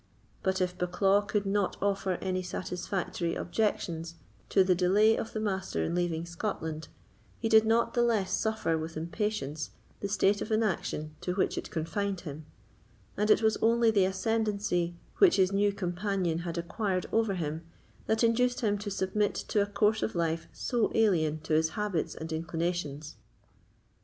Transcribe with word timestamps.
But 0.41 0.61
if 0.61 0.75
Bucklaw 0.75 1.27
could 1.27 1.45
not 1.45 1.77
offer 1.79 2.13
any 2.23 2.41
satisfactory 2.41 3.35
objections 3.35 4.15
to 4.49 4.63
the 4.63 4.73
delay 4.73 5.15
of 5.15 5.31
the 5.33 5.39
Master 5.39 5.83
in 5.83 5.93
leaving 5.93 6.25
Scotland, 6.25 6.87
he 7.37 7.47
did 7.47 7.67
not 7.67 7.93
the 7.93 8.01
less 8.01 8.31
suffer 8.33 8.79
with 8.79 8.97
impatience 8.97 9.69
the 9.99 10.09
state 10.09 10.41
of 10.41 10.51
inaction 10.51 11.13
to 11.21 11.35
which 11.35 11.55
it 11.55 11.69
confined 11.69 12.21
him; 12.21 12.47
and 13.15 13.29
it 13.29 13.43
was 13.43 13.57
only 13.57 13.91
the 13.91 14.05
ascendency 14.05 14.95
which 15.19 15.35
his 15.35 15.51
new 15.51 15.71
companion 15.71 16.39
had 16.39 16.57
acquired 16.57 17.05
over 17.11 17.35
him 17.35 17.63
that 18.07 18.23
induced 18.23 18.61
him 18.61 18.79
to 18.79 18.89
submit 18.89 19.35
to 19.35 19.61
a 19.61 19.67
course 19.67 20.01
of 20.01 20.15
life 20.15 20.47
so 20.51 20.91
alien 20.95 21.39
to 21.41 21.53
his 21.53 21.69
habits 21.77 22.15
and 22.15 22.33
inclinations. 22.33 23.17